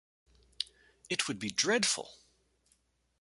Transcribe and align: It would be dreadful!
It 1.11 1.27
would 1.27 1.37
be 1.37 1.51
dreadful! 1.51 2.09